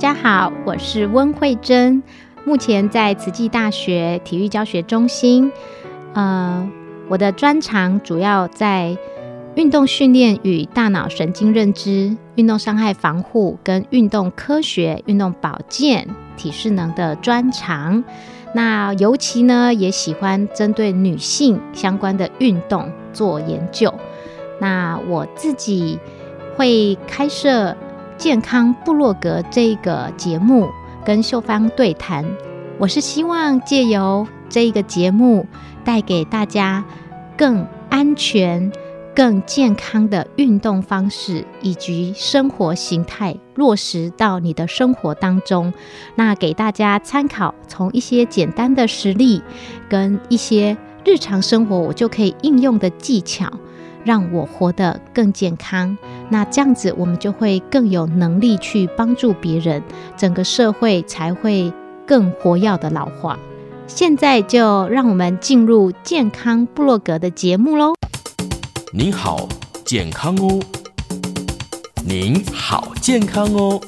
[0.00, 2.02] 大家好，我是温慧珍，
[2.46, 5.52] 目前在慈济大学体育教学中心。
[6.14, 6.66] 呃，
[7.10, 8.96] 我的专长主要在
[9.56, 18.02] 运动训练与大脑神经认知、运动伤害防护跟运动科学、运动保健、体适能的专长。
[18.54, 23.92] 那尤其呢，也喜欢针对女性相关的运动做研究。
[24.58, 25.98] 那我自己
[26.56, 27.76] 会开设。
[28.20, 30.68] 健康部落格这个节目
[31.06, 32.22] 跟秀芳对谈，
[32.76, 35.46] 我是希望借由这一个节目，
[35.86, 36.84] 带给大家
[37.34, 38.70] 更安全、
[39.16, 45.72] 更健康的运动方式以及生活形态落实到你的生活当中。
[46.14, 49.42] 那给大家参考，从一些简单的实例
[49.88, 50.76] 跟一些
[51.06, 53.50] 日常生活我就可以应用的技巧。
[54.04, 55.96] 让我活得更健康，
[56.28, 59.82] 那这样子我们就会更有能力去帮助别人，
[60.16, 61.72] 整个社会才会
[62.06, 63.38] 更活跃的老化。
[63.86, 67.94] 现在就让我们进入健康部落格的节目喽。
[68.92, 69.48] 您好，
[69.84, 70.60] 健康哦！
[72.04, 73.80] 您好，健康哦！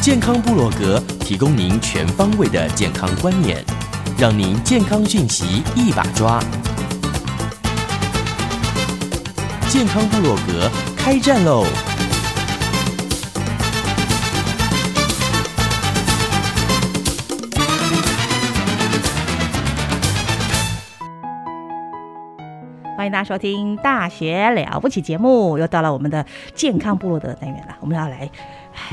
[0.00, 3.64] 健康部落格提供您全方位的健康观念，
[4.18, 6.42] 让您健康讯息一把抓。
[9.72, 11.64] 健康部落格开战喽！
[23.02, 26.24] 欢迎大家收听《大学了不起》节目，又到了我们的
[26.54, 28.30] 健康部落的单元了，我们要来。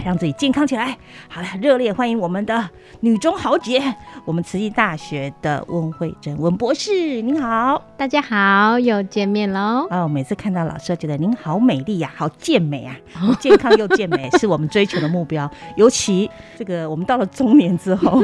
[0.03, 0.97] 让自己健康起来。
[1.27, 2.67] 好了，热烈欢迎我们的
[3.01, 3.79] 女中豪杰，
[4.25, 9.87] 我们慈济大学的温慧珍温博士，您好，大家好，又见面喽。
[9.91, 12.95] 哦，每次看到老师，觉得您好美丽呀，好健美啊，
[13.39, 15.47] 健康又健美，是我们追求的目标。
[15.75, 16.27] 尤其
[16.57, 18.23] 这个，我们到了中年之后。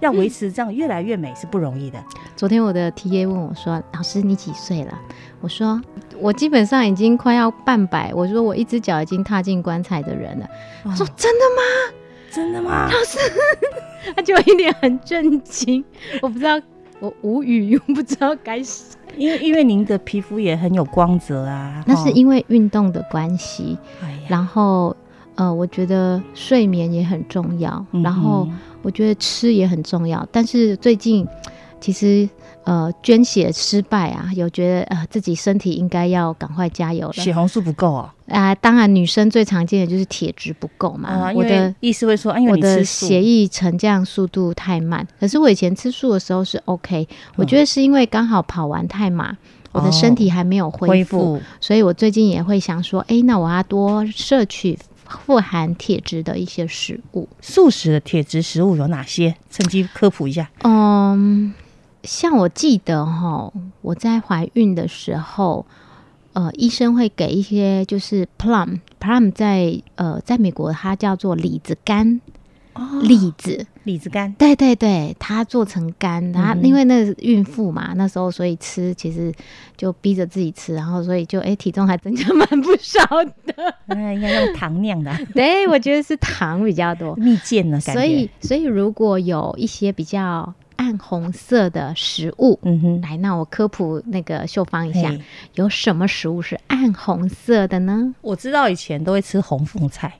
[0.00, 2.02] 要维持这样越来越美是不容易的。
[2.36, 4.98] 昨天我的 T A 问我说：“老师，你几岁了？”
[5.40, 5.80] 我说
[6.18, 10.46] ：“我基本上已经快要半百。”我说：“我一只脚已经踏进棺材的人了。”
[10.84, 11.62] 他说：“真的吗？
[12.30, 13.18] 真的吗？”老师，
[14.16, 15.84] 他就一脸很震惊。
[16.20, 16.60] 我不知道，
[17.00, 18.58] 我无语，不知道该
[19.16, 21.84] 因为因为您的皮肤也很有光泽啊。
[21.86, 23.76] 那是因为运动的关系。
[24.28, 24.96] 然后
[25.34, 27.84] 呃，我觉得睡眠也很重要。
[28.02, 28.48] 然后。
[28.84, 31.24] 我觉得吃也很重要，但是最近
[31.80, 32.28] 其实
[32.64, 37.12] 呃捐血失败啊，有觉得呃自己身体应该要赶快加油了。
[37.12, 38.12] 血红素不够啊？
[38.26, 41.30] 啊，当然女生最常见的就是铁质不够嘛。
[41.32, 45.06] 我的意思会说，我的血液沉降速度太慢。
[45.20, 47.06] 可是我以前吃素的时候是 OK，
[47.36, 49.36] 我觉得是因为刚好跑完太马，
[49.70, 54.76] 我的身体还没有恢复，所以我最近也会想说，哎，那我要多摄取。
[55.24, 59.34] 富含铁质的一些食物，素食的铁质食物有哪些？
[59.50, 60.50] 趁机科普一下。
[60.62, 61.52] 嗯，
[62.02, 65.66] 像我记得哈，我在怀孕的时候，
[66.32, 72.20] 呃，医生会给一些就是 plum，plum 在呃，在美国它叫做李子干。
[72.74, 79.32] 哦李子，李子干，对对对，它做成干，它因为那孕妇嘛，那时候所以吃，其实
[79.76, 83.04] 就逼着自己吃，然后所以就哎体重还增加蛮不少
[83.46, 83.74] 的。
[83.86, 95.12] 那应该用糖酿的，对，我觉得是糖比较多， 蜜饯的所以所以如果有一些比较暗红色的食物，嗯哼，来，那我科普那个秀芳一下，
[95.54, 98.14] 有什么食物是暗红色的呢？
[98.20, 100.14] 我知道以前都会吃红凤菜，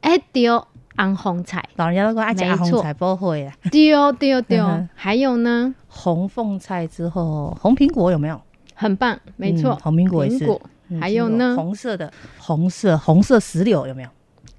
[0.00, 0.66] 哎丢。
[0.96, 3.54] 安红菜，老人家都说爱吃安红菜，不会啊。
[3.70, 4.64] 丢丢丢，
[4.94, 5.74] 还有呢？
[5.88, 8.40] 红凤菜之后，红苹果有没有？
[8.74, 9.78] 很棒，没错。
[9.82, 10.60] 红苹果也是。
[11.00, 11.54] 还有呢？
[11.56, 14.08] 红色的，红色红色石榴有没有？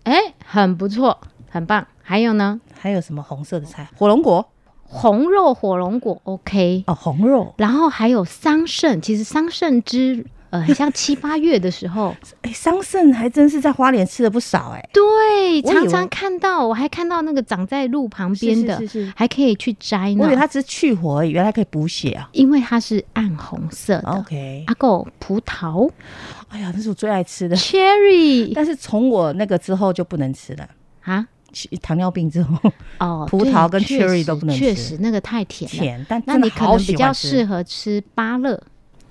[0.04, 0.16] 哎，
[0.46, 1.18] 很不错，
[1.50, 1.86] 很棒。
[2.02, 2.60] 还有呢？
[2.78, 3.88] 还有什么红色的菜？
[3.96, 4.46] 火龙果，
[4.84, 6.84] 红肉火龙果，OK。
[6.88, 7.54] 哦，红肉。
[7.58, 10.26] 然后还有桑葚，其实桑葚汁。
[10.56, 14.90] 呃，很像七八月的时候， 哎，桑葚还真是在花莲吃了不少哎。
[14.94, 20.24] 对，常常看到，我还看到那个长在路旁边的，是是是，还可以去摘呢。
[20.24, 22.30] 我以为它只是去火而已，原来可以补血啊。
[22.32, 24.10] 因为它是暗红色的。
[24.10, 25.90] OK，阿狗葡萄，
[26.50, 28.52] 哎呀，那是我最爱吃的 cherry。
[28.56, 30.68] 但是从我那个之后就不能吃了
[31.04, 31.26] 啊，
[31.82, 32.58] 糖尿病之后
[33.00, 35.78] 哦， 葡萄跟 cherry 都不能吃，确实那个太甜了。
[35.78, 38.62] 甜，但那你可能比较适合吃芭乐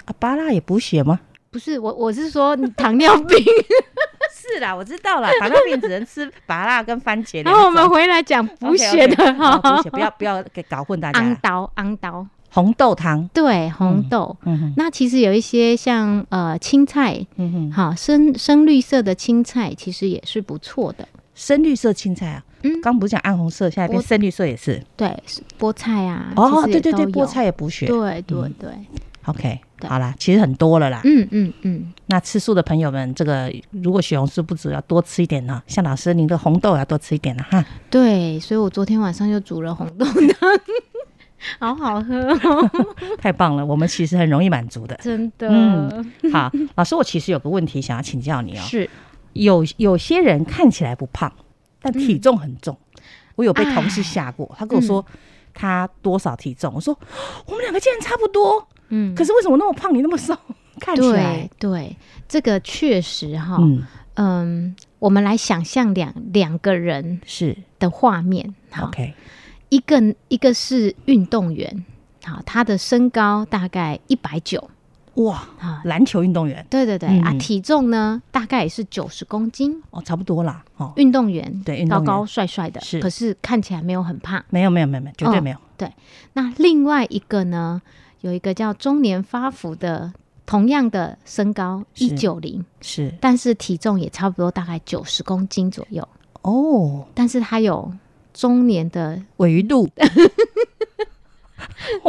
[0.05, 1.21] 啊，芭乐也补血吗？
[1.55, 3.39] 不是我，我是说糖尿病。
[4.35, 7.45] 是啦，我知道了，糖尿病只能吃麻辣跟番茄。
[7.45, 11.21] 然后我们回来讲补血的哈，补血不要不要给搞混大家。
[11.21, 14.37] 昂刀昂刀，红豆汤对红豆。
[14.77, 21.07] 那其实有一些像呃青菜，嗯哼，好深深绿色的青菜其实也是不错的。
[21.37, 24.83] 深绿色青菜啊，嗯，刚不是讲暗红色，现在变深绿色也是。
[24.97, 25.17] 对，
[25.59, 26.33] 菠菜啊。
[26.35, 27.87] 哦，对对对，菠菜也补血。
[27.87, 28.71] 对对对。
[29.27, 31.01] OK，好啦，其实很多了啦。
[31.05, 31.93] 嗯嗯嗯。
[32.07, 35.63] 那吃素的朋友们，这个如果血红素不足，要多吃一点呢。
[35.67, 37.65] 像老师，您的红豆要多吃一点了哈。
[37.89, 40.61] 对，所以我昨天晚上就煮了红豆汤，
[41.59, 42.71] 好好喝哦。
[43.19, 44.95] 太棒了，我们其实很容易满足的。
[44.97, 45.49] 真的。
[45.49, 46.13] 嗯。
[46.31, 48.61] 好，老师，我其实有个问题想要请教你哦。
[48.63, 48.89] 是。
[49.33, 51.33] 有有些人看起来不胖，
[51.81, 52.77] 但体重很重。
[53.37, 55.05] 我有被同事吓过，他跟我说
[55.53, 56.97] 他多少体重，我说
[57.47, 58.69] 我们两个竟然差不多。
[58.84, 58.84] 嗯，
[59.15, 60.37] 可是为什么那么胖，你那么瘦？
[60.81, 61.49] 看起来。
[61.59, 61.97] 对，
[62.29, 63.83] 这个确实哈，嗯。
[64.17, 67.57] 嗯，我们来想象两两个人是。
[67.81, 69.13] 的画面，OK，
[69.69, 71.85] 一个一个是运动员，
[72.25, 74.71] 好，他的身高大概一百九，
[75.17, 85.93] 哇，啊，篮球运动员，对对对啊，体重呢大概也是九十公斤，哦，差不多啦，哦，运动员对，高高帅帅的，是，可是看起来没有很胖，没有没有没有没有，绝对没有，对，
[86.33, 87.83] 那另外一个呢？
[88.25, 90.11] 有一个叫中年发福的，
[90.47, 96.09] 同样的身高一九零，是，但是体重也差不多大概九十公斤左右
[96.41, 97.07] 哦。
[97.13, 97.93] 但是他有
[98.33, 99.87] 中年的尾鱼肚，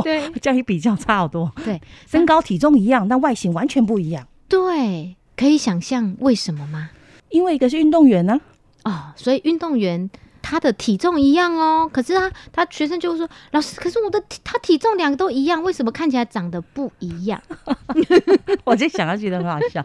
[0.04, 1.52] 对， 这样一比较差好多。
[1.66, 4.26] 对，身高体重一样，但外形完全不一样。
[4.48, 6.92] 对，可以想象为什么吗？
[7.28, 8.40] 因为一个是运动员呢，
[8.86, 10.10] 哦，所以运动员。
[10.48, 17.42] 他的体重一样哦，可是他他学生就会说老师，可是我的他体重两个都一样，为什么看起来长得不一样？
[18.64, 19.82] 我就想要觉得很好笑。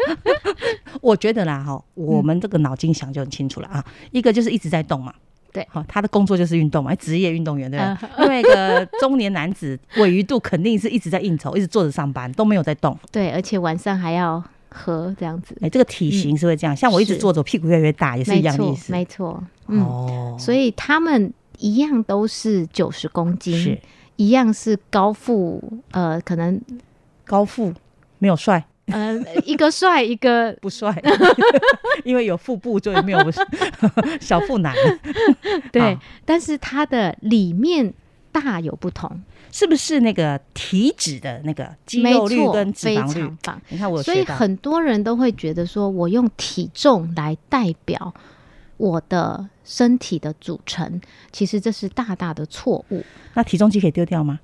[1.01, 3.83] 我觉得啦哈，我们这个脑筋想就很清楚了啊。
[4.11, 5.15] 一个就是一直在动嘛，
[5.51, 7.99] 对，好，他的工作就是运动嘛，职业运动员对吧？
[8.19, 12.95] 另外一个中年男子尾鱼度肯定是一直在应酬，一直坐着上班，都没有在动。
[13.11, 14.45] 对，而且晚上还要。
[14.71, 18.93] 和这样子，哎，这个体型是会这样，像我一直坐着，屁股越来越大，也是一样的意思。
[18.93, 23.79] 没错，哦，所以他们一样都是九十公斤，是。
[24.17, 26.61] 一样是高富，呃，可能
[27.25, 27.73] 高富
[28.19, 30.95] 没有帅，呃，一个帅， 一个不帅，
[32.05, 33.19] 因为有腹部，所以没有
[34.21, 34.75] 小腹男。
[35.73, 35.97] 对，
[36.27, 37.95] 但是它的里面
[38.31, 39.11] 大有不同。
[39.53, 43.31] 是不是那个体脂的那个肌肉率跟脂肪率？
[43.69, 48.15] 你看我，所以很多人都会觉得说，我用体重来代表
[48.77, 51.01] 我的身体的组成，
[51.33, 53.05] 其实这是大大的错误。
[53.35, 54.41] 那体重机可以丢掉吗？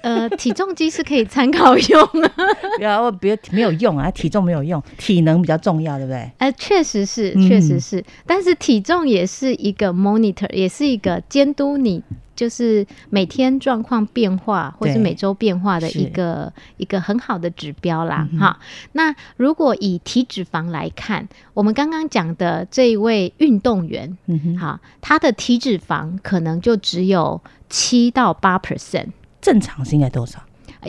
[0.00, 2.32] 呃，体重机是可以参考用啊，
[2.78, 6.30] 不要别没有用啊，体重没有用，体能比较重要，对不对？
[6.38, 12.00] 呃，确实是，确实是，但是体重也是一个 monitor，也是一个监督你。
[12.38, 18.56] 就是每天状况变化，或是每周变化的一个一个很好的指标啦，哈。
[18.92, 29.08] 那如果以体脂肪来看，我们刚刚讲的这一位运动员，嗯哼，好，他的体脂肪可能就只有七到八 percent，
[29.40, 30.38] 正常是应该多少？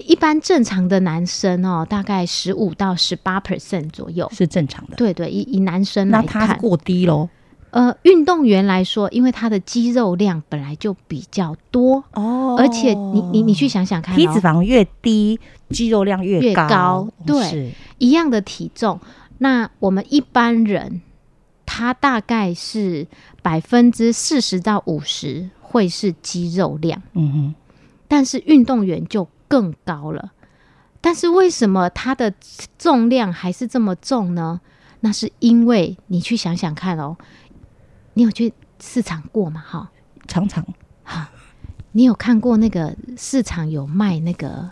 [0.06, 4.96] 一般正常的男生哦，大概十五到十八 percent 左右是正常的。
[4.96, 7.28] 对对，以以男生来看，过低喽。
[7.72, 19.00] 呃，运动员来说，因为他的肌肉量本来就比较多哦，而且你你你去想想看，体脂肪越低，肌肉量越高，对，一样的体重，
[19.38, 21.02] 那我们一般人
[21.66, 23.06] 他大概是
[23.44, 27.56] 百分之四十到五十会是肌肉量，嗯哼，
[28.08, 30.32] 但是运动员就更高了，
[31.02, 32.34] 但是为什么他的
[32.80, 34.60] 重量还是这么重呢？
[35.02, 37.16] 那是因为你去想想看哦。
[38.14, 39.64] 你有去市场过吗？
[39.66, 39.92] 哈，
[40.28, 40.66] 常常
[41.04, 41.30] 哈，
[41.92, 44.70] 你有看过那个市场有卖那个？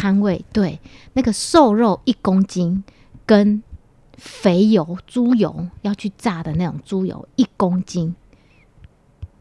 [0.00, 0.44] 摊位？
[0.52, 0.78] 对，
[1.14, 2.84] 那个瘦肉一公斤
[3.26, 3.60] 跟
[4.16, 8.14] 肥油猪油要去炸的那种猪油一公斤，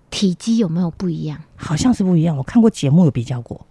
[0.09, 1.39] 体积有没有不一样？
[1.55, 2.35] 好像是不一样。
[2.35, 3.67] 我看过节目有比较过，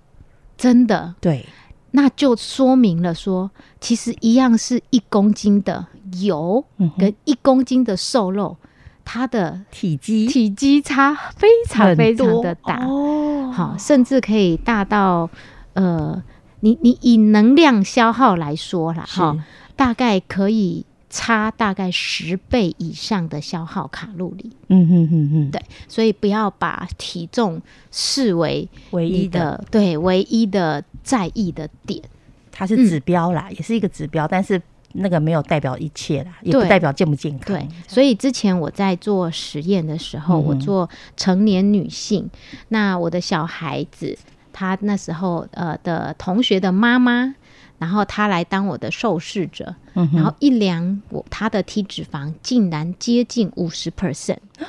[0.57, 1.45] 真的对，
[1.91, 3.51] 那就说明了说，
[3.81, 5.85] 其实一样是一公斤的
[6.21, 6.65] 油
[6.97, 8.57] 跟一公斤的瘦肉，
[9.05, 15.29] 它的体积体积差非常非常的大，哦，好，甚至可以大到
[15.75, 16.23] 呃，
[16.61, 19.21] 你你以能量消耗来说啦，是。
[19.21, 19.37] 哈，
[19.77, 27.61] 大概可以差大概十倍以上的消耗卡路里，嗯哼哼哼，对所以不要把体重
[27.93, 32.03] 视为唯一的，的对唯一的在意的点。
[32.51, 34.61] 它是指标啦，也是一个指标，但是
[34.95, 37.57] 那个没有代表一切啦，也不代表健不健康。
[37.57, 42.29] 对，所以之前我在做实验的时候，嗯我做成年女性，
[42.69, 44.17] 那我的小孩子，
[44.53, 47.35] 他那时候呃的同学的妈妈，
[47.79, 54.39] 然后他来当我的受试者，嗯然后一量我他的体脂肪竟然接近五十 percent。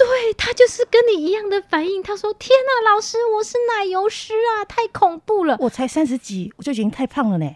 [0.00, 0.06] 对
[0.38, 5.58] 他就是跟你一样的反应，他说：“天呐，老师，我是奶油师啊，太恐怖了。
[5.60, 7.54] 我才三十几，我就已经太胖了呢，”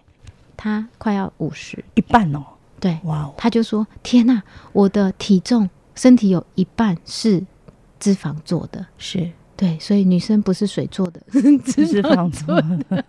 [0.64, 2.42] 他快要五十，一半哦，
[2.80, 4.40] 对，哇哦，他就说：“天呐，
[4.72, 7.44] 我的体重身体有一半是
[8.00, 9.30] 脂肪做的，是。
[9.56, 12.78] 对，所以女生不是水做的， 脂肪做的，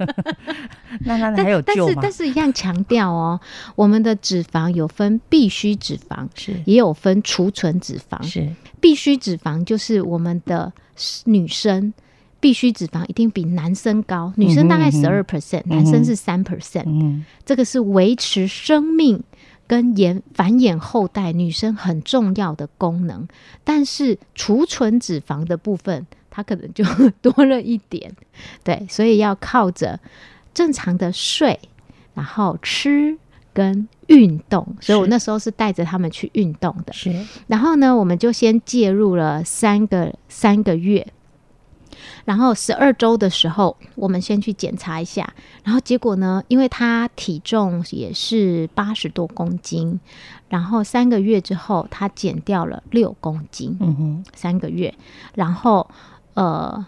[1.06, 2.12] 那那那还有但是但？
[2.12, 3.40] 是一样强调哦，
[3.76, 6.62] 我们的脂肪有分必需脂肪，是。
[6.66, 8.22] 也有分储存脂肪。
[8.22, 10.74] 是，必需脂肪就是我们的
[11.24, 11.94] 女生。
[12.46, 16.84] 必需脂肪一定比男生高，女生大概十二 percent，男生是三 percent。
[16.86, 19.24] 嗯，这个是维持生命
[19.66, 23.28] 跟延繁衍后代女生很重要的功能，
[23.64, 26.86] 但是储存脂肪的部分，它可能就
[27.20, 28.16] 多了一点。
[28.64, 30.00] 对，所以要靠着
[30.54, 31.60] 正常的睡，
[32.14, 33.18] 然后吃
[33.54, 34.68] 跟运动。
[34.80, 36.94] 所以我那时候是带着他们去运动的。
[36.94, 37.12] 是
[37.48, 41.08] 然后呢，我们就先介入了三个三个月，
[42.26, 45.34] 然后十二周的时候，我们先去检查一下，
[45.64, 50.00] 然后结果呢，因为他体重也是八十多公斤，
[50.50, 54.94] 然后三个月之后，他减掉了六公斤，嗯哼，三个月，
[55.34, 55.90] 然后
[56.34, 56.86] 呃。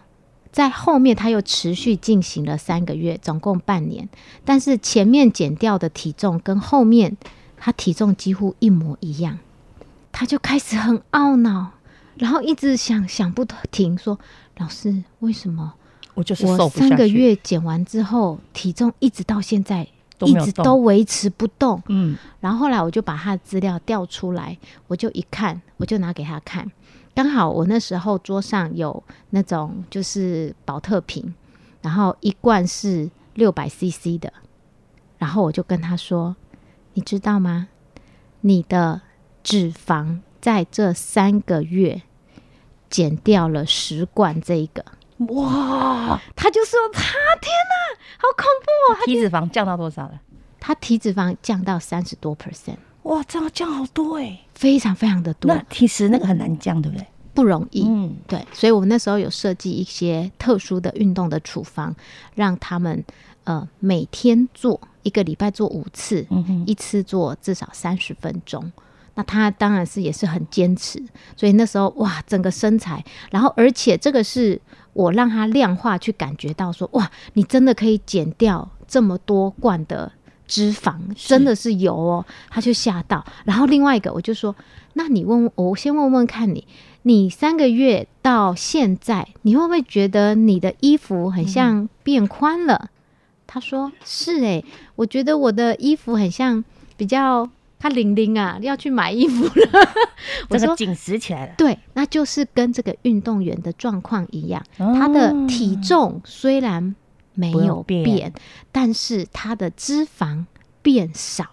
[0.50, 4.10] 在后面，他又持续进行了三个月，总共半年。
[4.44, 7.16] 但是前面减掉的体重跟后面
[7.58, 9.38] 他体重几乎一模一样，
[10.12, 11.74] 他就开始很懊恼，
[12.20, 14.20] 然后一直想想不停，说
[14.58, 15.74] ：“老师，为什么
[16.14, 19.88] 我就是我三个月减完之后，体重一直到现在
[20.22, 24.58] 一直都维持不动？”嗯，然后后来我就把他的资料调出来，
[24.88, 26.70] 我就一看，我就拿给他看。
[27.14, 31.34] 刚好我那时候桌上有那种就是保特瓶，
[31.82, 34.32] 然后一罐是六百 CC 的，
[35.18, 36.36] 然后我就跟他说
[36.94, 37.68] ：“你知道吗？
[38.42, 39.02] 你的
[39.44, 42.02] 脂肪在这三个月
[42.90, 44.84] 减掉了十罐，这一个。”
[45.34, 50.22] 哇，他就说：“他天哪，好恐怖哦！”他体脂肪降到多少了？
[50.60, 52.78] 他体脂肪降到三十多 percent。
[53.02, 57.08] 哇，这样降好多哎，非常非常的多那，其实那个很难降，对不对？
[57.34, 57.88] 不容易。
[57.88, 61.96] 嗯，对，所以我们那时候有设计一些特殊的运动的处方，
[62.36, 63.04] 让他们
[63.46, 68.72] 呃每天做，一个礼拜做五次，嗯，一次做至少三十分钟。
[69.18, 71.04] 那他当然是也是很坚持，
[71.36, 74.62] 所以那时候哇，整个身材，然后而且这个是
[74.94, 80.12] 我让他量化去感觉到说，哇，你真的可以减掉这么多罐的
[80.46, 83.26] 脂肪，真的是油哦，他就吓到。
[83.44, 84.56] 然后另外一个我就说，
[84.94, 86.68] 那你问我先问问看你，
[87.02, 92.92] 你三个月到现在，你会不会觉得你的衣服很像变宽了？
[93.48, 94.64] 他说是诶、
[94.96, 96.64] 我觉得我的衣服很像
[96.96, 99.52] 比较他玲玲啊，要去买衣服了。
[100.50, 106.96] 我说这个紧实起来了，对，那就是跟这个运动员的状况一样，他的体重虽然
[107.34, 108.04] 没有用变。
[108.04, 108.34] 变，
[108.72, 110.46] 但是他的脂肪
[110.82, 111.46] 变少，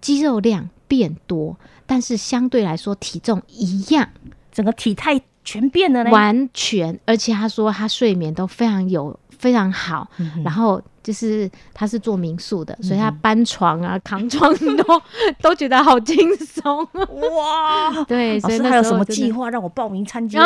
[0.00, 4.08] 肌肉量变多，但是相对来说体重一样，
[4.52, 6.10] 整个体态全变了呢。
[6.10, 15.02] 完全，而且他说他睡眠都非常有非常好，嗯然后就是他是做民宿的，所以他搬床啊、扛床都
[15.42, 16.86] 都觉得好轻松。
[16.92, 20.42] 哇， 对，所以那还有什么计划让我报名参加？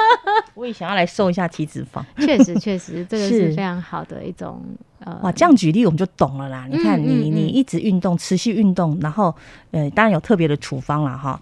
[0.54, 2.02] 我也想要来瘦一下体脂肪。
[2.18, 4.62] 确实，确实，这个是是非常好的一种
[5.00, 6.66] 呃，哇，这样举例我们就懂了啦。
[6.70, 9.34] 你看，嗯你你一直运动，持续运动，然后
[9.70, 11.40] 呃，当然有特别的处方了哈。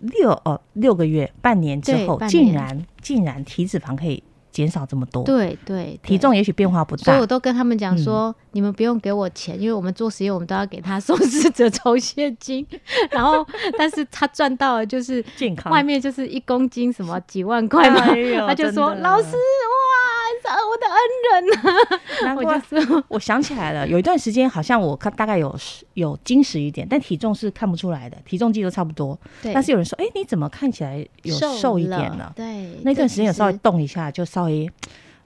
[0.00, 4.22] 六哦六个月、半年之后，竟然竟然体脂肪可以
[4.54, 5.24] 减少这么多。
[5.24, 7.02] 对对，体重也许变化不大。
[7.02, 12.64] 所以我都跟他们讲说，你们不用给我钱，因为我们做实验，我们都要给他受试者抽现金。
[13.10, 13.44] 然后，
[13.76, 18.00] 但是他赚到了就是健康，外面就是一公斤什么几万块嘛，
[18.46, 20.23] 他就说老师哇，
[20.68, 20.98] 我的恩
[21.32, 22.34] 人呐。
[22.36, 25.54] 我就是， 我想起来了，有一段时间好像我看大概有
[25.94, 29.18] 有精实一点，但体重是看不出来的，体重计都差不多。
[29.42, 32.32] 但是有人说，哎，你怎么看起来有瘦一点了？
[32.36, 32.78] 对。
[32.82, 34.70] 那段时间有稍微动一下，就稍微。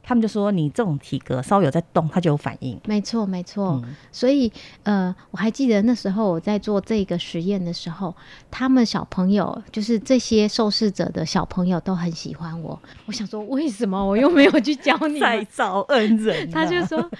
[0.08, 2.80] 他们就说你这种体格稍微有在动，它就有反应。
[2.86, 3.78] 没错，没错。
[4.10, 4.50] 所以
[4.84, 8.14] 呃，我还记得那时候我在做这个实验的时候，
[8.50, 12.80] 他们小朋友就是这些受试者的小朋友都很喜欢我。
[13.04, 16.50] 我想说，为什么我又没有去教你再 造恩人？
[16.50, 17.10] 他就说，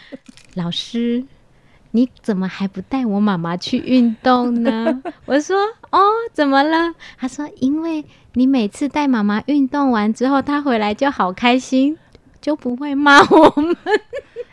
[0.55, 1.23] 老师，
[1.91, 5.03] 你怎么还不带我妈妈去运动呢？
[5.27, 5.59] 我说
[5.91, 6.01] 哦，
[6.33, 6.95] 怎么了？
[7.19, 8.03] 他说，因为
[8.33, 11.99] 你每次带妈妈运动完之后，她回来就好开心。
[12.41, 13.77] 就不会骂我们。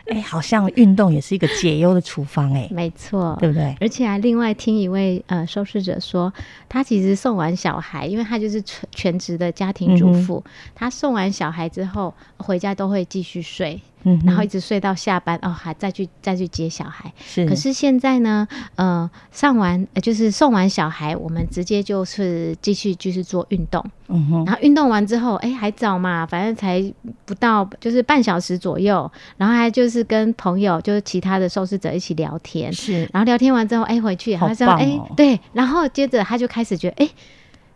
[0.06, 3.76] 哎，好像运动也是一个解忧的处方，哎，没错，对不对？
[3.80, 6.32] 而且还另外听一位呃受试者说，
[6.68, 10.44] 他其实送完小孩，因为他就是全全职的家庭主妇，
[10.76, 13.80] 他送完小孩之后回家都会继续睡。
[14.24, 17.12] 然后一直睡到下班哦，还再去再去接小孩。
[17.24, 18.46] 是，可是现在呢，
[18.76, 23.84] 呃，上完就是送完小孩，我们直接就是继续就是做运动。
[24.08, 24.44] 嗯哼。
[24.44, 26.82] 然后运动完之后，哎，还早嘛，反正才
[27.24, 29.10] 不到就是半小时左右。
[29.36, 32.72] 然后还就是跟朋友，就是其他的受试者一起聊天。
[32.72, 33.08] 是。
[33.12, 35.38] 然后聊天完之后，哎，回去好像哎，对。
[35.52, 37.10] 然后接着他就开始觉得，哎。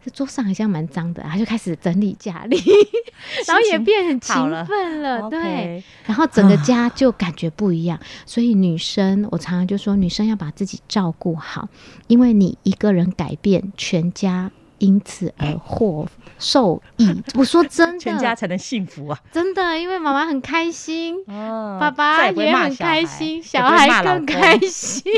[0.03, 2.57] 这桌上好像蛮脏的，他就开始整理家里，
[3.47, 5.83] 然后也变很勤奋了，对。
[6.07, 7.99] 然后整个家就感觉不一样。
[8.25, 11.69] 所以女生，我常常就说，女生要把自己照顾好，
[12.07, 17.23] 因为你一个人改变，全家因此而获 受益。
[17.35, 19.21] 我说真的，全家才能幸福啊！
[19.31, 25.13] 真的，因为妈妈很开心，爸爸也很开心，小孩更开心。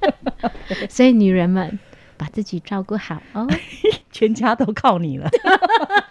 [0.88, 1.78] 所以女人们。
[2.20, 3.48] 把自己照顾好哦，
[4.12, 5.26] 全家都靠你了。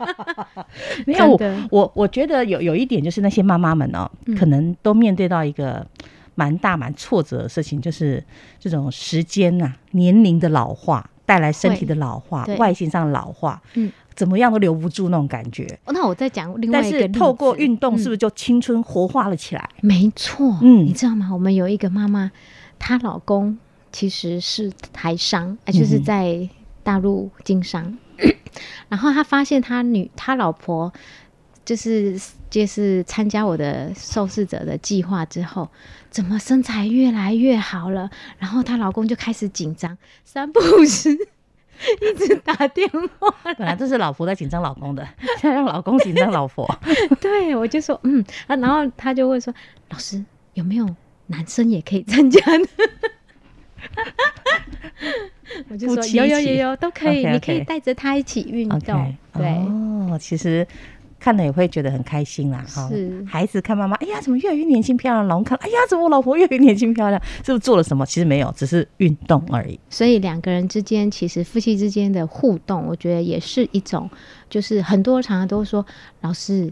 [1.05, 5.85] 没有我，我我觉得有有一点就是那些妈妈们哦，可能都面对到一个
[6.33, 8.23] 蛮大蛮挫折的事情，就是
[8.59, 15.77] 这种时间呐、年龄的老化带来身体的老化、外形上老化，嗯，怎么样都留不住那种感觉。
[15.89, 19.69] 那我再讲另外一个，透过运动是不是就青春活化了起来？
[19.81, 21.29] 没错，嗯，你知道吗？
[21.31, 22.31] 我们有一个妈妈，
[22.79, 23.59] 她老公。
[23.91, 26.47] 其实是台商，哎，就是在
[26.83, 27.97] 大陆经商。
[28.89, 30.91] 然后他发现他女他老婆
[31.63, 35.69] 就是就是参加我的受试者的计划之后，
[36.09, 38.09] 怎么身材越来越好了？
[38.37, 43.33] 然后她老公就开始紧张，三不五时一直打电话。
[43.57, 45.07] 本来这是老婆在紧张老公的，
[45.39, 46.67] 现在让老公紧张老婆。
[47.21, 49.53] 对，我就说嗯啊，然后他就问说
[49.89, 50.25] ：“老师
[50.55, 50.89] 有没有
[51.27, 52.65] 男生也可以参加呢？”
[55.69, 59.13] 我就说有有有有都可以，你可以带着他一起运动。
[59.33, 60.65] 对哦，其实
[61.19, 62.63] 看了也会觉得很开心啦。
[62.67, 65.27] 是孩子看妈妈，哎呀，怎么越来越年轻漂亮？
[65.27, 67.21] 老公看，哎呀，怎么我老婆越来越年轻漂亮？
[67.43, 68.05] 是不是做了什么？
[68.05, 69.79] 其实没有，只是运动而已。
[69.89, 74.09] 所以两个人之间，其实夫妻之间的互动，我觉得也是一种，
[74.49, 75.85] 就是很多常常都说，
[76.21, 76.71] 老师，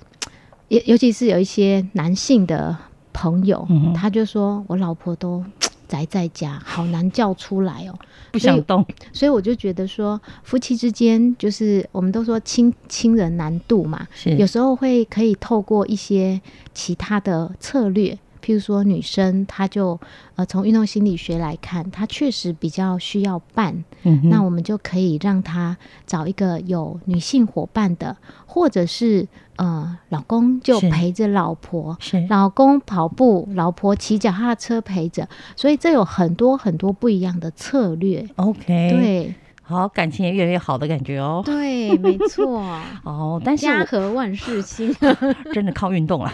[0.69, 2.75] 尤尤其是有一些男性的
[3.11, 5.43] 朋友，他就说我老婆都。
[5.87, 7.97] 宅在家，好难叫出来哦，
[8.31, 8.85] 不想动。
[9.13, 16.39] 所以我就觉得说，夫妻之间就是我们都说亲亲人难度嘛，有时候会可以透过一些
[16.73, 18.17] 其他的策略。
[18.47, 19.99] 譬如说，女生她就
[20.35, 23.83] 呃，从运动心理学来看，她确实比较需要伴。
[24.03, 35.27] 嗯，那我们就可以让她找一个有女性伙伴的，或者是呃，老公就陪着老婆，是老公跑步，老婆骑脚踏车陪着。
[35.57, 38.25] 所以这有很多很多不一样的策略。
[38.37, 39.35] OK，对，
[39.67, 41.41] 好，感情也越来越好的感觉哦。
[41.43, 42.63] 对，没错。
[43.03, 44.95] 哦，但是家和万事兴，
[45.53, 46.33] 真的靠运动了。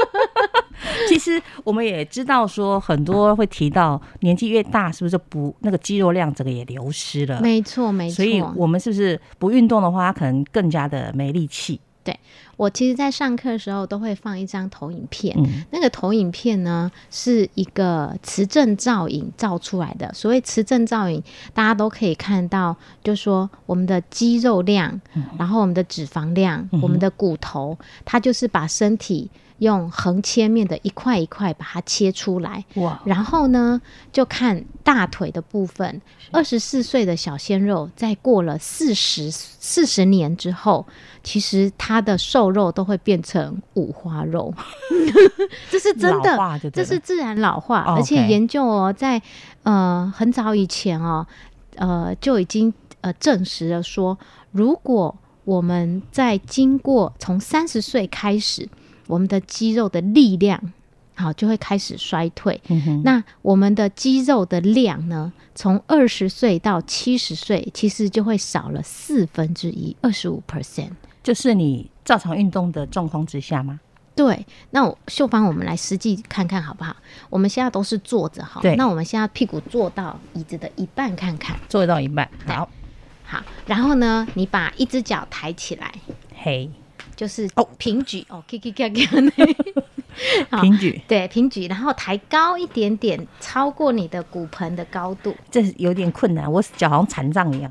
[1.08, 7.40] 其实我们也知道，说很多会提到年纪越大，是不是不那个肌肉量整个也流失了？
[7.40, 8.16] 没错，没错。
[8.16, 11.80] 所以我们是不是不运动的话，可能更加的没力气？
[12.04, 12.14] 对
[12.62, 15.36] 我其实，在上课的时候都会放一张投影片，
[15.72, 20.08] 那个投影片呢是一个磁振造影照出来的。
[20.14, 21.20] 所谓磁振造影，
[21.52, 25.00] 大家都可以看到，就说我们的肌肉量，
[25.36, 29.28] 然后我们的脂肪量，我们的骨头，它就是把身体。
[29.58, 33.00] 用横切面的一块一块把它切出来，哇！
[33.04, 36.02] 然后呢，就看大腿的部分。
[36.32, 40.84] 二十四岁的小鲜肉，在过了四十四十年之后，
[41.22, 44.54] 其实他的瘦肉都会变成五花肉，
[45.68, 46.38] 这是真的，
[46.72, 49.20] 这是自然老化，而且研究哦，在
[49.64, 51.26] 呃很早以前哦，
[51.74, 54.16] 呃就已经呃证实了说，
[54.52, 58.68] 如果我们在经过从三十岁开始，
[59.08, 60.72] 我们的肌肉的力量。
[61.14, 62.58] 好，就会开始衰退。
[63.04, 65.30] 那我们的肌肉的量呢？
[65.54, 70.92] 从二十岁到七十岁，其实就会少了四分之一，二十五 percent。
[71.22, 73.80] 就是你照常运动的状况之下吗？
[74.14, 74.46] 对。
[74.70, 76.96] 那我秀芳，我们来实际看看好不好？
[77.30, 78.60] 我们现在都是坐着哈。
[78.60, 78.76] 对。
[78.76, 81.56] 那我们现在屁股坐到椅子的一半看看。
[81.68, 82.28] 坐到一半。
[82.46, 82.68] 好。
[83.24, 83.42] 好。
[83.66, 85.92] 然后呢，你把一只脚抬起来。
[86.36, 86.70] 嘿。
[87.14, 89.56] 就是哦，平举哦，K K K K。
[90.60, 97.70] 平举对平举，然后抬高一点点，超过你的骨盆的高度，这有点困难，我脚好像残障一样，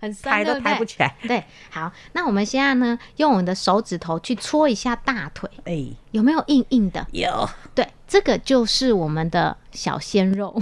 [0.00, 1.14] 很 抬都抬不起来。
[1.26, 7.06] 对，好，那我们现在呢，用我们的手指头去搓一下大腿，哎，有没有硬硬的？
[7.12, 7.48] 有。
[7.74, 10.54] 对，这个就是我们的小鲜肉，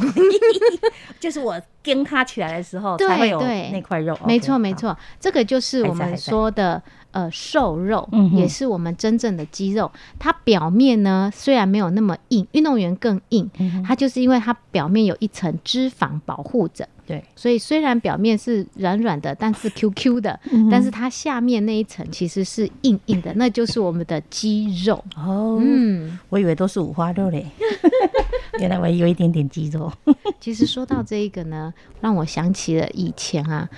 [1.18, 4.16] 就是我跟它起来的时候才会有那块肉。
[4.24, 6.80] 没错，没错，这个就是我们说的。
[7.12, 9.90] 呃，瘦肉也是我们真正的肌肉。
[10.18, 13.50] 它表面呢，虽然没有那么硬，运动员更硬。
[13.84, 16.88] 它就是因为它表面有一层脂肪保护着。
[17.06, 20.38] 对，所以虽然表面是软软的，但是 Q Q 的，
[20.70, 25.02] 但是它下面那一层其实是硬硬的，那就是我们的肌肉。
[25.18, 27.44] 哦，嗯，我以为都是五花肉嘞，
[28.60, 29.92] 原来我有一点点肌肉。
[30.38, 33.68] 其实说到这一个呢，让我想起了以前啊。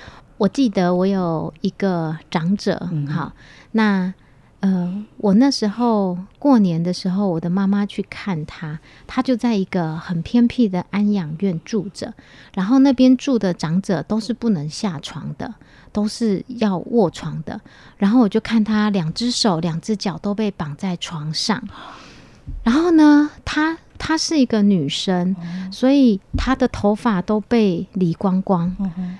[0.42, 3.32] 我记得我有一个长者，好，
[3.70, 4.12] 那
[4.58, 12.12] 呃，我那时候过年的时候，我的妈妈去看他，他就在一个很偏僻的安养院住着，
[12.54, 15.54] 然后那边住的长者都是不能下床的，
[15.92, 17.60] 都是要卧床的，
[17.96, 21.62] 然后我就看他两只手、两只脚都被绑在床上，
[22.64, 23.78] 然后呢，他。
[24.04, 25.36] 她是一个女生，
[25.70, 28.76] 所以她的头发都被理光光。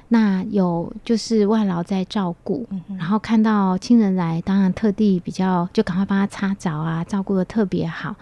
[0.08, 2.66] 那有就是外劳在照顾，
[2.98, 8.16] 然后看到亲人来，当然特地比较就赶快帮她擦澡啊，照顾的特别好。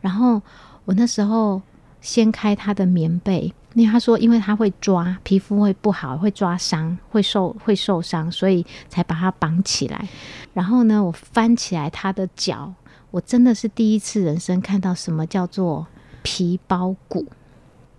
[0.00, 0.42] 然后
[0.84, 1.62] 我那时候
[2.00, 10.08] 掀开她的棉被，因为她说，因为她会抓皮肤会不好，会抓伤，会受会受伤，所以才把她绑起来。
[10.54, 12.74] 然后呢，我翻起来她的脚，
[13.12, 15.86] 我真的是第一次人生看到什么叫做。
[16.22, 17.26] 皮包骨，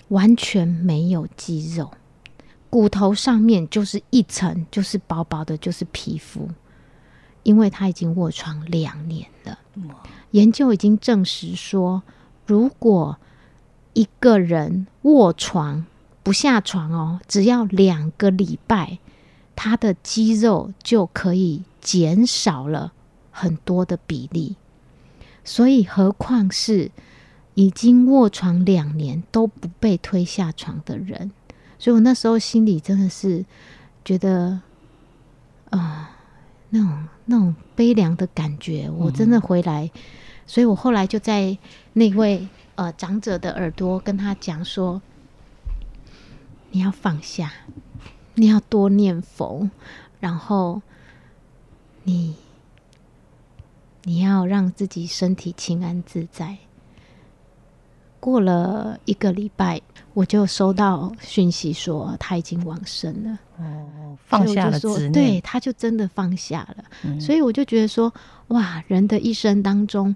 [0.10, 1.92] 完全没有肌肉，
[2.70, 6.50] 骨头上面就是一层，就是薄薄的，就是皮肤。
[7.44, 9.58] 因为他已经卧床两年了，
[10.32, 12.04] 研究已经证实说，
[12.46, 13.18] 如果
[13.94, 15.86] 一个人卧床
[16.22, 19.00] 不下床哦，只要两个礼拜，
[19.56, 22.94] 他的肌肉就可以减少了
[23.32, 24.56] 很多的比例。
[25.44, 26.92] 所以，何况是。
[27.54, 31.32] 已经卧床两年都不被推下床的人，
[31.78, 33.46] 所以我那时候心里真的是
[34.06, 34.62] 觉得
[35.70, 36.18] 啊，
[36.70, 38.90] 那种那种悲凉的感觉。
[38.90, 39.92] 我真的回来，
[40.48, 41.58] 所以我后来就在
[41.94, 45.02] 那位呃长者的耳朵跟他讲说
[46.72, 47.52] ：“你要放下，
[48.36, 49.70] 你要多念佛，
[50.22, 50.82] 然后
[52.04, 52.36] 你
[54.04, 56.58] 你要让自己身体清安自在。”
[58.22, 59.82] 过了一个礼拜，
[60.14, 63.38] 我就收到讯息说他已经往生了。
[63.58, 67.20] 哦，放下了执念，对，他就真的放下了。
[67.20, 68.14] 所以我就觉得说，
[68.50, 70.16] 哇，人的一生当中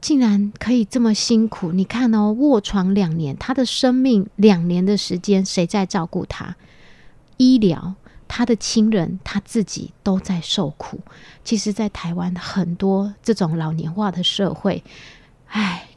[0.00, 1.72] 竟然可以这么辛苦。
[1.72, 6.56] 你看哦，卧床两年，他的生命两年的时间，谁在照顾他？
[7.36, 7.94] 医疗，
[8.26, 10.98] 他的亲人，他自己都在受苦。
[11.44, 14.82] 其实，在台湾很多这种老年化的社会，
[15.48, 15.88] 唉。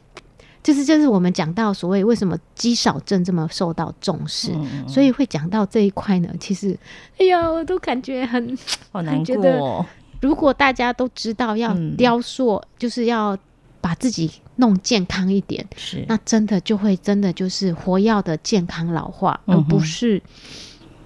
[0.66, 4.52] 就是就是我们讲到所谓为什么肌少症这么受到重视，
[4.88, 6.28] 所以会讲到这一块呢。
[6.40, 6.76] 其实，
[7.18, 8.58] 哎呀，我都感觉很
[8.90, 9.86] 好难过。
[10.20, 13.38] 如果大家都知道要雕塑，就是要
[13.80, 20.20] 把自己弄健康一点，是那真的就会真的就是活要的健康老化，而不是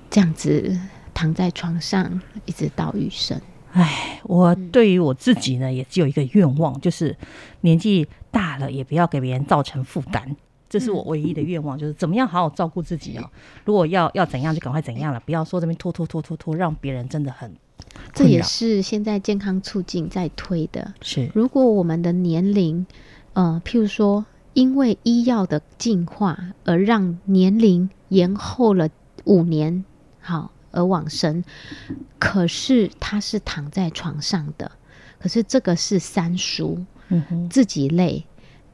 [0.09, 0.75] 这样子
[1.13, 3.39] 躺在床上一直到余生。
[3.73, 7.15] 哎，我对于我自己呢，也只有一个愿望，就是
[7.61, 8.09] 年纪。
[8.31, 10.37] 大了也不要给别人造成负担，
[10.69, 13.31] 这是我唯一的愿望，就是怎么样好好照顾自己哦。
[13.65, 17.55] 如果要要怎样就赶快怎样了，不要说这边拖拖拖拖拖，让别人真的很。
[18.13, 20.93] 这也是现在健康促进在推的。
[21.01, 22.87] 是，如果我们的年龄，
[23.33, 28.89] 呃，譬如说因为医药的进化而让年龄延后了
[29.25, 29.85] 五年，
[30.21, 31.43] 好而往生，
[32.19, 34.71] 可是他是躺在床上的。
[35.19, 38.25] 可是这个是三输，嗯，自己累，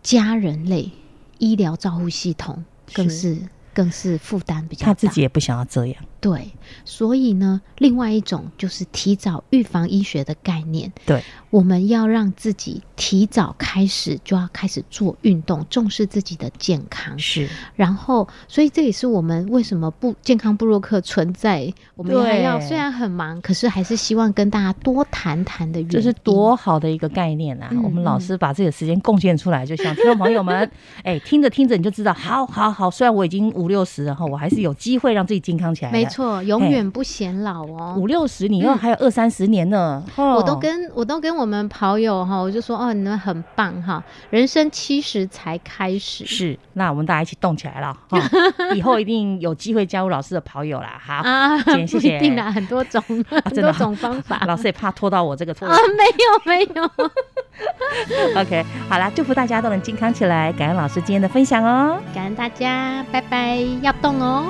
[0.03, 0.90] 家人累，
[1.38, 3.38] 医疗照护系统更是
[3.77, 4.87] 更是负担比较大。
[4.87, 6.03] 他自己也不想要这样。
[6.19, 6.51] 对，
[6.87, 10.91] 所以呢，另外一种就是提早预防医学的概念。
[11.05, 17.17] 对，我们要让自己提早开始，就要开始做运动，重视自己的健康。
[17.19, 21.73] 是，然后，所以这也是我们为什么不健康部落客存在。
[21.95, 25.93] 我们还要虽然很忙，可是还是希望跟大家多谈谈的原因。
[25.93, 27.71] 这是多好的一个概念啊！
[27.85, 30.69] 我们老师把自己的时间贡献出来，就像听众朋友们，
[31.05, 32.91] 哎，听着听着你就知道，好好好。
[32.91, 35.91] 虽然我已经五六十，然后我还是有机会让自己健康起来。
[35.91, 37.95] 没错，永远不显老哦。
[37.97, 40.03] 五六十，你又还有二三十年呢。
[40.17, 46.27] 我都跟我都跟我们跑友哈，我就说哦，你们很棒哈，人生七十才开始。
[46.27, 48.19] 是，那我们大家一起动起来了哈，
[48.75, 51.01] 以后一定有机会加入老师的跑友啦。
[51.05, 52.17] 好啊，谢谢。
[52.17, 53.03] 一定啦，很多种
[53.45, 54.43] 很多种方法。
[54.47, 57.11] 老师也怕拖到我这个拖啊，没有没有。
[58.37, 60.53] OK，好啦，祝福大家都能健康起来。
[60.53, 64.45] 感恩老师今天的分享哦，感恩大家，拜拜，要动哦。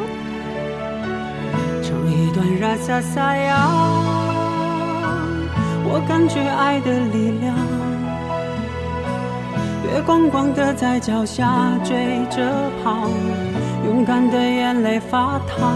[1.83, 3.69] 唱一段《拉萨萨呀》，
[5.85, 7.55] 我感觉爱的力量。
[9.88, 13.09] 月光光的在脚下追着跑，
[13.85, 15.73] 勇敢的眼泪发烫。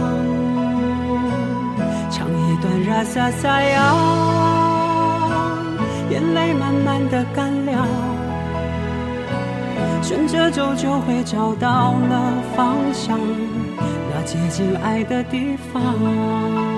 [2.10, 3.94] 唱一段《拉萨萨呀》，
[6.10, 7.86] 眼泪慢慢的干了，
[10.02, 13.18] 顺着走就会找到了方向。
[14.12, 16.69] 那接近爱的地方。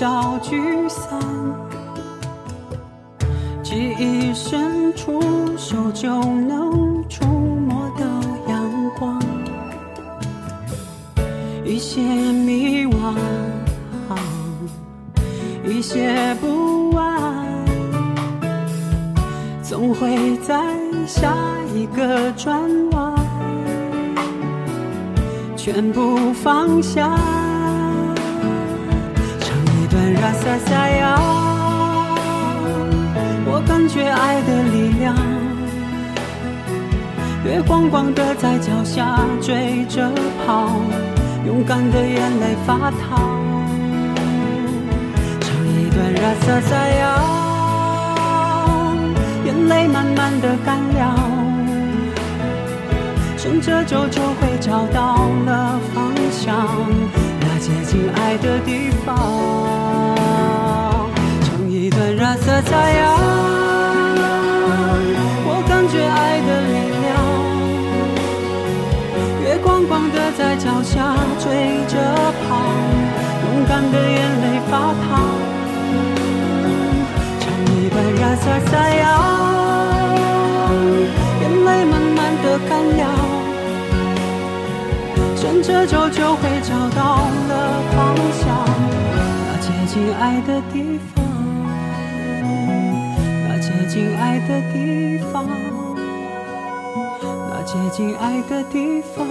[0.00, 0.56] 少聚
[0.88, 1.20] 散，
[3.62, 5.20] 记忆深处，
[5.58, 8.06] 手就能触摸到
[8.48, 8.64] 阳
[8.98, 9.20] 光。
[11.66, 13.14] 一些迷惘，
[15.66, 17.46] 一些不安，
[19.62, 20.58] 总会在
[21.06, 21.36] 下
[21.74, 22.58] 一个转
[22.92, 23.14] 弯。
[25.58, 27.14] 全部放下，
[30.40, 31.18] 段拉萨萨呀，
[33.46, 35.14] 我感觉爱的力量，
[37.44, 40.10] 月光光的在脚下追着
[40.46, 40.80] 跑，
[41.46, 43.38] 勇敢的眼泪发烫，
[45.40, 47.02] 唱一段拉萨萨呀，
[49.44, 51.14] 眼泪慢慢的干了。
[53.36, 56.66] 顺着走就会找到了方向，
[57.60, 59.14] 接近爱的地方。
[61.42, 63.02] 唱一段拉萨萨呀，
[65.44, 67.08] 我感觉爱的力量。
[69.44, 71.94] 月光光的在脚下追着
[72.48, 72.56] 跑，
[73.44, 74.72] 勇敢的眼泪发
[75.04, 75.06] 烫。
[77.40, 77.44] 唱
[77.76, 79.04] 一段拉萨萨呀，
[81.42, 83.29] 眼泪慢慢的干了。
[85.62, 87.16] 顺着走就会找到
[87.48, 88.64] 了方向，
[89.44, 91.22] 那接近爱的地方，
[93.46, 95.46] 那接近爱的地方，
[97.50, 99.26] 那接近爱的地方。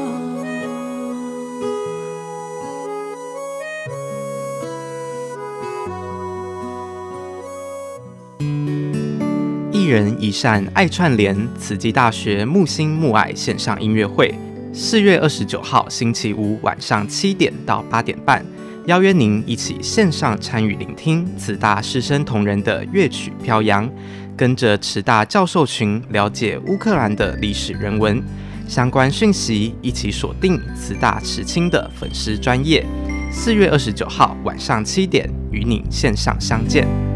[9.72, 14.32] 一人一扇爱串联，慈济大学木星木爱线上音乐会。
[14.71, 18.45] 四月二十九号星期五晚上七点到八点半，
[18.86, 23.89] 邀约您一起线上参与聆听慈大师生同仁的乐曲飘扬，
[24.38, 28.23] 跟着慈大教授群了解乌克兰的历史人文
[28.67, 32.86] 相关讯息，一起锁定慈大慈青的粉丝专业。
[33.32, 37.09] 四月二十九号晚上七点，与你线上相见。